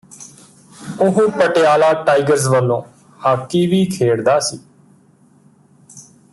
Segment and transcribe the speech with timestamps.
[1.01, 2.81] ਉਹ ਪਟਿਆਲਾ ਟਾਈਗਰਜ਼ ਵੱਲੋਂ
[3.25, 4.59] ਹਾਕੀ ਵੀ ਖੇਡਦਾ ਸੀ